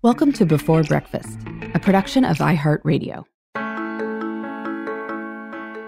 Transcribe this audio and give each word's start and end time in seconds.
Welcome 0.00 0.32
to 0.32 0.46
Before 0.46 0.82
Breakfast, 0.82 1.38
a 1.74 1.78
production 1.78 2.24
of 2.24 2.38
iHeartRadio. 2.38 3.26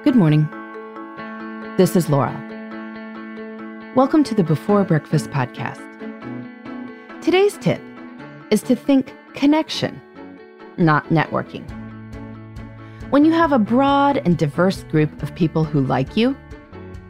Good 0.04 0.16
morning. 0.16 0.46
This 1.78 1.96
is 1.96 2.10
Laura. 2.10 2.34
Welcome 3.96 4.22
to 4.24 4.34
the 4.34 4.44
Before 4.44 4.84
Breakfast 4.84 5.30
podcast. 5.30 5.80
Today's 7.22 7.56
tip 7.56 7.80
is 8.50 8.60
to 8.64 8.76
think 8.76 9.14
connection, 9.32 10.02
not 10.76 11.08
networking. 11.08 11.64
When 13.08 13.24
you 13.24 13.32
have 13.32 13.52
a 13.52 13.58
broad 13.58 14.18
and 14.18 14.36
diverse 14.36 14.82
group 14.82 15.22
of 15.22 15.34
people 15.34 15.64
who 15.64 15.80
like 15.80 16.18
you, 16.18 16.36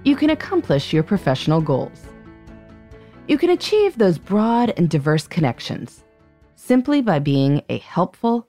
you 0.05 0.15
can 0.15 0.31
accomplish 0.31 0.93
your 0.93 1.03
professional 1.03 1.61
goals. 1.61 2.07
You 3.27 3.39
can 3.39 3.49
achieve 3.49 3.97
those 3.97 4.19
broad 4.19 4.75
and 4.77 4.91
diverse 4.91 5.27
connections 5.27 6.05
simply 6.57 7.01
by 7.01 7.21
being 7.21 7.63
a 7.71 7.79
helpful, 7.79 8.49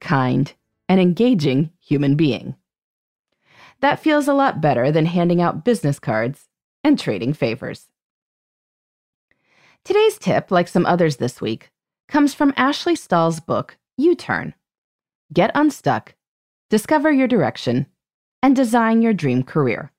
kind, 0.00 0.52
and 0.88 1.00
engaging 1.00 1.70
human 1.80 2.16
being. 2.16 2.56
That 3.80 4.00
feels 4.00 4.26
a 4.26 4.34
lot 4.34 4.60
better 4.60 4.90
than 4.90 5.06
handing 5.06 5.40
out 5.40 5.64
business 5.64 6.00
cards 6.00 6.48
and 6.82 6.98
trading 6.98 7.34
favors. 7.34 7.86
Today's 9.84 10.18
tip, 10.18 10.50
like 10.50 10.66
some 10.66 10.86
others 10.86 11.18
this 11.18 11.40
week, 11.40 11.70
comes 12.08 12.34
from 12.34 12.52
Ashley 12.56 12.96
Stahl's 12.96 13.38
book, 13.38 13.78
You 13.96 14.16
Turn 14.16 14.54
Get 15.32 15.52
Unstuck, 15.54 16.14
Discover 16.68 17.12
Your 17.12 17.28
Direction, 17.28 17.86
and 18.42 18.56
Design 18.56 19.02
Your 19.02 19.12
Dream 19.12 19.44
Career. 19.44 19.92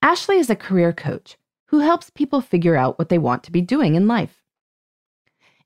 Ashley 0.00 0.38
is 0.38 0.48
a 0.48 0.56
career 0.56 0.94
coach 0.94 1.36
who 1.66 1.80
helps 1.80 2.10
people 2.10 2.40
figure 2.40 2.76
out 2.76 2.98
what 2.98 3.08
they 3.08 3.18
want 3.18 3.42
to 3.44 3.52
be 3.52 3.60
doing 3.60 3.94
in 3.94 4.06
life. 4.06 4.42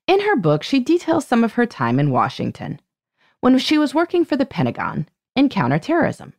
In 0.07 0.21
her 0.21 0.35
book, 0.35 0.63
she 0.63 0.79
details 0.79 1.27
some 1.27 1.43
of 1.43 1.53
her 1.53 1.65
time 1.65 1.99
in 1.99 2.11
Washington 2.11 2.79
when 3.41 3.57
she 3.59 3.77
was 3.77 3.93
working 3.93 4.25
for 4.25 4.35
the 4.35 4.45
Pentagon 4.45 5.07
in 5.35 5.49
counterterrorism. 5.49 6.33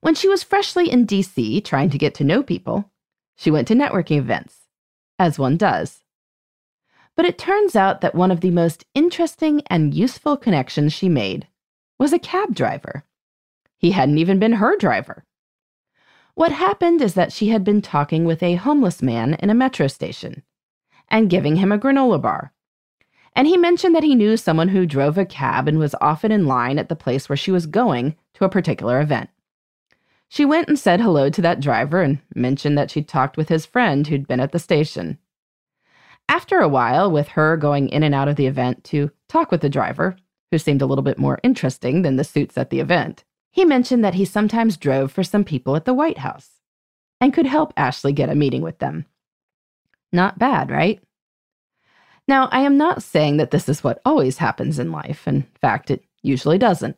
When 0.00 0.14
she 0.14 0.28
was 0.28 0.42
freshly 0.42 0.90
in 0.90 1.06
DC 1.06 1.64
trying 1.64 1.90
to 1.90 1.98
get 1.98 2.14
to 2.16 2.24
know 2.24 2.42
people, 2.42 2.90
she 3.36 3.50
went 3.50 3.68
to 3.68 3.74
networking 3.74 4.18
events, 4.18 4.56
as 5.18 5.38
one 5.38 5.56
does. 5.56 6.02
But 7.14 7.26
it 7.26 7.38
turns 7.38 7.76
out 7.76 8.00
that 8.00 8.14
one 8.14 8.30
of 8.30 8.40
the 8.40 8.50
most 8.50 8.84
interesting 8.94 9.62
and 9.68 9.94
useful 9.94 10.36
connections 10.36 10.92
she 10.92 11.08
made 11.08 11.46
was 11.98 12.12
a 12.12 12.18
cab 12.18 12.54
driver. 12.54 13.04
He 13.78 13.92
hadn't 13.92 14.18
even 14.18 14.38
been 14.38 14.54
her 14.54 14.76
driver. 14.76 15.24
What 16.34 16.52
happened 16.52 17.02
is 17.02 17.14
that 17.14 17.32
she 17.32 17.48
had 17.48 17.62
been 17.62 17.82
talking 17.82 18.24
with 18.24 18.42
a 18.42 18.54
homeless 18.54 19.02
man 19.02 19.34
in 19.34 19.50
a 19.50 19.54
metro 19.54 19.86
station 19.86 20.42
and 21.08 21.28
giving 21.28 21.56
him 21.56 21.70
a 21.70 21.78
granola 21.78 22.20
bar. 22.20 22.52
And 23.34 23.46
he 23.46 23.56
mentioned 23.56 23.94
that 23.94 24.02
he 24.02 24.14
knew 24.14 24.36
someone 24.36 24.68
who 24.68 24.86
drove 24.86 25.18
a 25.18 25.26
cab 25.26 25.68
and 25.68 25.78
was 25.78 25.94
often 26.00 26.32
in 26.32 26.46
line 26.46 26.78
at 26.78 26.88
the 26.88 26.96
place 26.96 27.28
where 27.28 27.36
she 27.36 27.50
was 27.50 27.66
going 27.66 28.16
to 28.34 28.44
a 28.44 28.50
particular 28.50 29.00
event. 29.00 29.30
She 30.28 30.46
went 30.46 30.68
and 30.68 30.78
said 30.78 31.00
hello 31.00 31.28
to 31.28 31.42
that 31.42 31.60
driver 31.60 32.00
and 32.00 32.20
mentioned 32.34 32.78
that 32.78 32.90
she'd 32.90 33.08
talked 33.08 33.36
with 33.36 33.50
his 33.50 33.66
friend 33.66 34.06
who'd 34.06 34.26
been 34.26 34.40
at 34.40 34.52
the 34.52 34.58
station. 34.58 35.18
After 36.28 36.60
a 36.60 36.68
while, 36.68 37.10
with 37.10 37.28
her 37.28 37.58
going 37.58 37.90
in 37.90 38.02
and 38.02 38.14
out 38.14 38.28
of 38.28 38.36
the 38.36 38.46
event 38.46 38.84
to 38.84 39.10
talk 39.28 39.50
with 39.50 39.60
the 39.60 39.68
driver, 39.68 40.16
who 40.50 40.58
seemed 40.58 40.80
a 40.80 40.86
little 40.86 41.02
bit 41.02 41.18
more 41.18 41.38
interesting 41.42 42.00
than 42.00 42.16
the 42.16 42.24
suits 42.24 42.56
at 42.56 42.70
the 42.70 42.80
event, 42.80 43.24
he 43.52 43.64
mentioned 43.64 44.04
that 44.04 44.14
he 44.14 44.24
sometimes 44.24 44.76
drove 44.76 45.12
for 45.12 45.22
some 45.22 45.44
people 45.44 45.76
at 45.76 45.84
the 45.84 45.94
White 45.94 46.18
House 46.18 46.50
and 47.20 47.32
could 47.32 47.46
help 47.46 47.72
Ashley 47.76 48.12
get 48.12 48.30
a 48.30 48.34
meeting 48.34 48.62
with 48.62 48.78
them. 48.78 49.06
Not 50.10 50.38
bad, 50.38 50.70
right? 50.70 51.00
Now, 52.26 52.48
I 52.50 52.60
am 52.60 52.76
not 52.76 53.02
saying 53.02 53.36
that 53.36 53.50
this 53.50 53.68
is 53.68 53.84
what 53.84 54.00
always 54.04 54.38
happens 54.38 54.78
in 54.78 54.90
life. 54.90 55.28
In 55.28 55.46
fact, 55.60 55.90
it 55.90 56.04
usually 56.22 56.58
doesn't. 56.58 56.96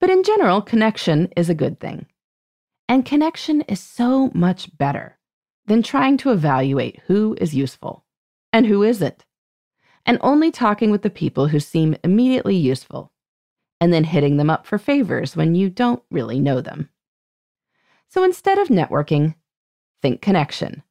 But 0.00 0.10
in 0.10 0.22
general, 0.22 0.60
connection 0.60 1.32
is 1.36 1.48
a 1.48 1.54
good 1.54 1.80
thing. 1.80 2.06
And 2.88 3.04
connection 3.04 3.62
is 3.62 3.80
so 3.80 4.30
much 4.34 4.76
better 4.76 5.18
than 5.66 5.82
trying 5.82 6.16
to 6.18 6.30
evaluate 6.30 7.00
who 7.06 7.36
is 7.40 7.54
useful 7.54 8.04
and 8.52 8.66
who 8.66 8.82
isn't, 8.82 9.24
and 10.06 10.18
only 10.22 10.50
talking 10.50 10.90
with 10.90 11.02
the 11.02 11.10
people 11.10 11.48
who 11.48 11.60
seem 11.60 11.96
immediately 12.02 12.56
useful, 12.56 13.12
and 13.80 13.92
then 13.92 14.04
hitting 14.04 14.36
them 14.36 14.50
up 14.50 14.66
for 14.66 14.78
favors 14.78 15.36
when 15.36 15.54
you 15.54 15.70
don't 15.70 16.02
really 16.10 16.40
know 16.40 16.60
them. 16.60 16.88
So 18.08 18.24
instead 18.24 18.58
of 18.58 18.68
networking, 18.68 19.34
think 20.02 20.20
connection. 20.20 20.82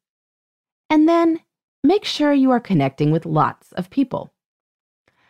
And 0.89 1.07
then 1.07 1.41
make 1.83 2.05
sure 2.05 2.33
you 2.33 2.51
are 2.51 2.59
connecting 2.59 3.11
with 3.11 3.25
lots 3.25 3.71
of 3.73 3.89
people. 3.89 4.33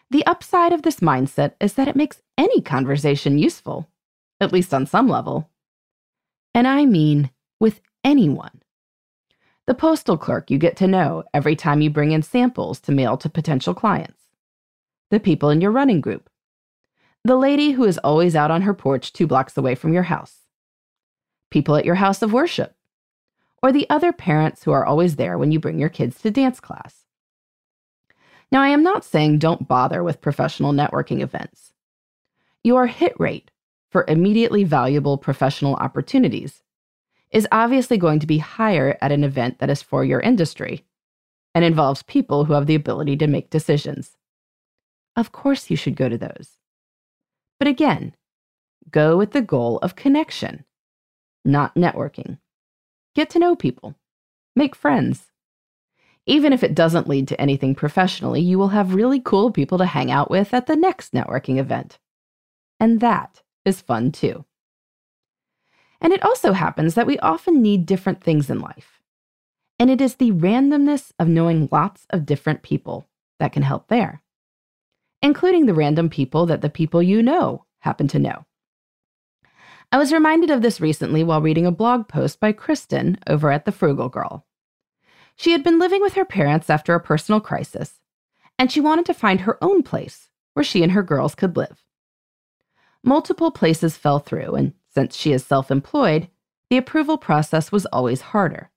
The 0.09 0.25
upside 0.25 0.71
of 0.71 0.83
this 0.83 0.99
mindset 0.99 1.53
is 1.59 1.73
that 1.73 1.87
it 1.87 1.95
makes 1.95 2.21
any 2.37 2.61
conversation 2.61 3.37
useful, 3.37 3.89
at 4.39 4.53
least 4.53 4.73
on 4.73 4.85
some 4.85 5.07
level. 5.07 5.49
And 6.53 6.67
I 6.67 6.85
mean 6.85 7.31
with 7.59 7.81
anyone. 8.03 8.61
The 9.65 9.73
postal 9.73 10.17
clerk 10.17 10.49
you 10.49 10.57
get 10.57 10.77
to 10.77 10.87
know 10.87 11.23
every 11.33 11.55
time 11.55 11.81
you 11.81 11.89
bring 11.89 12.11
in 12.11 12.21
samples 12.21 12.79
to 12.81 12.91
mail 12.93 13.17
to 13.17 13.29
potential 13.29 13.73
clients. 13.73 14.21
The 15.11 15.19
people 15.19 15.49
in 15.49 15.59
your 15.59 15.71
running 15.71 15.99
group. 15.99 16.29
The 17.27 17.35
lady 17.35 17.71
who 17.71 17.83
is 17.83 17.97
always 17.97 18.37
out 18.37 18.51
on 18.51 18.61
her 18.61 18.73
porch 18.73 19.11
two 19.11 19.27
blocks 19.27 19.57
away 19.57 19.75
from 19.75 19.91
your 19.91 20.03
house. 20.03 20.47
People 21.51 21.75
at 21.75 21.83
your 21.83 21.95
house 21.95 22.21
of 22.21 22.31
worship 22.31 22.73
or 23.61 23.73
the 23.73 23.85
other 23.89 24.13
parents 24.13 24.63
who 24.63 24.71
are 24.71 24.85
always 24.85 25.17
there 25.17 25.37
when 25.37 25.51
you 25.51 25.59
bring 25.59 25.77
your 25.77 25.89
kids 25.89 26.21
to 26.21 26.31
dance 26.31 26.61
class. 26.61 27.03
Now, 28.49 28.61
I 28.61 28.69
am 28.69 28.81
not 28.81 29.03
saying 29.03 29.39
don't 29.39 29.67
bother 29.67 30.05
with 30.05 30.21
professional 30.21 30.71
networking 30.71 31.19
events. 31.19 31.73
Your 32.63 32.87
hit 32.87 33.19
rate 33.19 33.51
for 33.89 34.05
immediately 34.07 34.63
valuable 34.63 35.17
professional 35.17 35.75
opportunities 35.75 36.63
is 37.29 37.45
obviously 37.51 37.97
going 37.97 38.19
to 38.21 38.25
be 38.25 38.37
higher 38.37 38.97
at 39.01 39.11
an 39.11 39.25
event 39.25 39.59
that 39.59 39.69
is 39.69 39.81
for 39.81 40.05
your 40.05 40.21
industry 40.21 40.85
and 41.53 41.65
involves 41.65 42.03
people 42.03 42.45
who 42.45 42.53
have 42.53 42.67
the 42.67 42.75
ability 42.75 43.17
to 43.17 43.27
make 43.27 43.49
decisions. 43.49 44.15
Of 45.17 45.33
course, 45.33 45.69
you 45.69 45.75
should 45.75 45.97
go 45.97 46.07
to 46.07 46.17
those. 46.17 46.56
But 47.59 47.67
again, 47.67 48.15
go 48.89 49.17
with 49.17 49.31
the 49.31 49.41
goal 49.41 49.77
of 49.79 49.95
connection, 49.95 50.65
not 51.43 51.75
networking. 51.75 52.39
Get 53.15 53.29
to 53.31 53.39
know 53.39 53.55
people, 53.55 53.95
make 54.55 54.75
friends. 54.75 55.31
Even 56.25 56.51
if 56.51 56.63
it 56.63 56.75
doesn't 56.75 57.07
lead 57.07 57.27
to 57.29 57.41
anything 57.41 57.73
professionally, 57.73 58.41
you 58.41 58.59
will 58.59 58.69
have 58.69 58.93
really 58.93 59.19
cool 59.19 59.49
people 59.49 59.77
to 59.77 59.85
hang 59.85 60.11
out 60.11 60.29
with 60.29 60.53
at 60.53 60.67
the 60.67 60.75
next 60.75 61.13
networking 61.13 61.57
event. 61.57 61.99
And 62.79 62.99
that 62.99 63.41
is 63.65 63.81
fun 63.81 64.11
too. 64.11 64.45
And 65.99 66.13
it 66.13 66.23
also 66.23 66.51
happens 66.51 66.93
that 66.93 67.07
we 67.07 67.17
often 67.19 67.61
need 67.61 67.85
different 67.85 68.21
things 68.21 68.49
in 68.49 68.59
life. 68.59 69.01
And 69.79 69.89
it 69.89 70.01
is 70.01 70.15
the 70.15 70.31
randomness 70.31 71.11
of 71.17 71.27
knowing 71.27 71.69
lots 71.71 72.05
of 72.09 72.25
different 72.25 72.61
people 72.61 73.07
that 73.39 73.51
can 73.51 73.63
help 73.63 73.87
there, 73.87 74.21
including 75.21 75.65
the 75.65 75.73
random 75.73 76.09
people 76.09 76.45
that 76.45 76.61
the 76.61 76.69
people 76.69 77.01
you 77.01 77.21
know 77.21 77.65
happen 77.79 78.07
to 78.09 78.19
know. 78.19 78.45
I 79.91 79.97
was 79.97 80.11
reminded 80.11 80.49
of 80.51 80.61
this 80.61 80.81
recently 80.81 81.23
while 81.23 81.41
reading 81.41 81.65
a 81.65 81.71
blog 81.71 82.07
post 82.07 82.39
by 82.39 82.51
Kristen 82.51 83.17
over 83.27 83.51
at 83.51 83.65
The 83.65 83.71
Frugal 83.71 84.09
Girl. 84.09 84.45
She 85.37 85.51
had 85.51 85.63
been 85.63 85.79
living 85.79 86.01
with 86.01 86.15
her 86.15 86.25
parents 86.25 86.69
after 86.69 86.93
a 86.93 86.99
personal 86.99 87.39
crisis, 87.39 88.01
and 88.59 88.71
she 88.71 88.81
wanted 88.81 89.05
to 89.05 89.13
find 89.13 89.41
her 89.41 89.63
own 89.63 89.83
place 89.83 90.29
where 90.53 90.63
she 90.63 90.83
and 90.83 90.91
her 90.91 91.03
girls 91.03 91.35
could 91.35 91.55
live. 91.55 91.85
Multiple 93.03 93.51
places 93.51 93.95
fell 93.95 94.19
through, 94.19 94.55
and 94.55 94.73
since 94.89 95.15
she 95.15 95.31
is 95.31 95.45
self 95.45 95.71
employed, 95.71 96.27
the 96.69 96.77
approval 96.77 97.17
process 97.17 97.71
was 97.71 97.85
always 97.85 98.19
harder. 98.19 98.71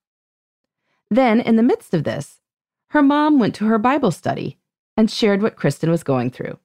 Then, 1.11 1.41
in 1.41 1.57
the 1.57 1.63
midst 1.63 1.93
of 1.93 2.05
this, 2.05 2.41
her 2.91 3.03
mom 3.03 3.41
went 3.41 3.57
to 3.57 3.67
her 3.67 3.79
Bible 3.79 4.13
study 4.13 4.60
and 5.01 5.11
shared 5.11 5.41
what 5.41 5.57
Kristen 5.57 5.91
was 5.91 6.03
going 6.03 6.31
through. 6.31 6.59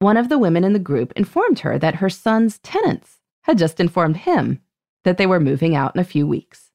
One 0.00 0.18
of 0.18 0.28
the 0.28 0.38
women 0.38 0.64
in 0.64 0.74
the 0.74 0.78
group 0.78 1.14
informed 1.16 1.60
her 1.60 1.78
that 1.78 1.94
her 1.94 2.10
son's 2.10 2.58
tenants 2.58 3.20
had 3.44 3.56
just 3.56 3.80
informed 3.80 4.18
him 4.18 4.60
that 5.04 5.16
they 5.16 5.24
were 5.24 5.40
moving 5.40 5.74
out 5.74 5.94
in 5.94 6.00
a 6.02 6.04
few 6.04 6.26
weeks. 6.26 6.72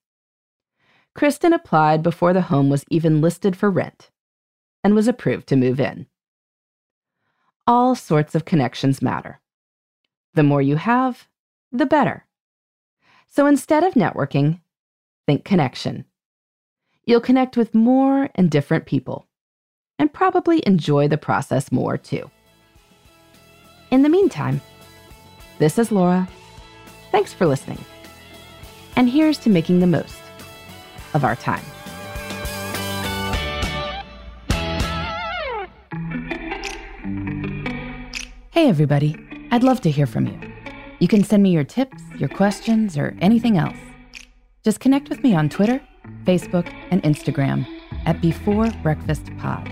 Kristen 1.13 1.53
applied 1.53 2.01
before 2.01 2.33
the 2.33 2.49
home 2.49 2.71
was 2.71 2.85
even 2.89 3.21
listed 3.21 3.55
for 3.55 3.69
rent 3.69 4.09
and 4.83 4.95
was 4.95 5.07
approved 5.07 5.45
to 5.49 5.55
move 5.55 5.79
in. 5.79 6.07
All 7.67 7.93
sorts 7.93 8.33
of 8.33 8.45
connections 8.45 8.99
matter. 8.99 9.39
The 10.33 10.41
more 10.41 10.63
you 10.63 10.77
have, 10.77 11.27
the 11.71 11.85
better. 11.85 12.25
So 13.27 13.45
instead 13.45 13.83
of 13.83 13.93
networking, 13.93 14.61
think 15.27 15.45
connection. 15.45 16.05
You'll 17.05 17.21
connect 17.21 17.57
with 17.57 17.75
more 17.75 18.31
and 18.33 18.49
different 18.49 18.87
people 18.87 19.27
and 19.99 20.13
probably 20.13 20.61
enjoy 20.65 21.07
the 21.07 21.17
process 21.17 21.71
more 21.71 21.97
too. 21.97 22.29
In 23.91 24.01
the 24.03 24.09
meantime, 24.09 24.61
this 25.59 25.79
is 25.79 25.91
Laura. 25.91 26.27
Thanks 27.11 27.33
for 27.33 27.45
listening. 27.45 27.83
And 28.95 29.09
here's 29.09 29.37
to 29.39 29.49
making 29.49 29.79
the 29.79 29.87
most 29.87 30.17
of 31.13 31.23
our 31.23 31.35
time. 31.35 31.63
Hey, 38.51 38.69
everybody. 38.69 39.15
I'd 39.51 39.63
love 39.63 39.81
to 39.81 39.91
hear 39.91 40.07
from 40.07 40.25
you. 40.25 40.39
You 40.99 41.07
can 41.07 41.23
send 41.23 41.43
me 41.43 41.51
your 41.51 41.63
tips, 41.63 42.01
your 42.17 42.27
questions, 42.27 42.97
or 42.97 43.15
anything 43.21 43.57
else. 43.57 43.77
Just 44.63 44.79
connect 44.79 45.09
with 45.09 45.23
me 45.23 45.35
on 45.35 45.47
Twitter, 45.47 45.79
Facebook, 46.25 46.73
and 46.89 47.01
Instagram 47.03 47.65
at 48.05 48.19
Before 48.19 48.69
Breakfast 48.81 49.29
Pod. 49.37 49.71